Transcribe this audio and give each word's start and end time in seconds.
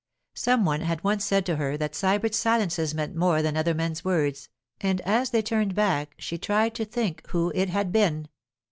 Some 0.33 0.65
one 0.65 0.81
had 0.81 1.03
once 1.03 1.23
said 1.23 1.45
to 1.45 1.57
her 1.57 1.77
that 1.77 1.93
Sybert's 1.93 2.35
silences 2.39 2.95
meant 2.95 3.15
more 3.15 3.43
than 3.43 3.55
other 3.55 3.75
men's 3.75 4.03
words, 4.03 4.49
and 4.79 4.99
as 5.01 5.29
they 5.29 5.43
turned 5.43 5.75
back 5.75 6.15
she 6.17 6.39
tried 6.39 6.73
to 6.73 6.85
think 6.85 7.21
who 7.27 7.51
it 7.53 7.69
had 7.69 7.91
been. 7.91 8.27